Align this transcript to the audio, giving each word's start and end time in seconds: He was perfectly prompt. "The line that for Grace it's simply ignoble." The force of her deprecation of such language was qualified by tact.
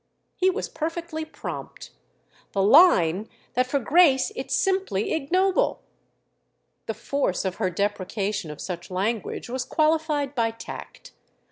He 0.35 0.49
was 0.49 0.67
perfectly 0.67 1.25
prompt. 1.25 1.91
"The 2.53 2.63
line 2.63 3.29
that 3.53 3.67
for 3.67 3.77
Grace 3.77 4.31
it's 4.35 4.55
simply 4.55 5.13
ignoble." 5.13 5.83
The 6.87 6.95
force 6.95 7.45
of 7.45 7.57
her 7.57 7.69
deprecation 7.69 8.49
of 8.49 8.59
such 8.59 8.89
language 8.89 9.47
was 9.47 9.63
qualified 9.63 10.33
by 10.33 10.49
tact. 10.49 11.11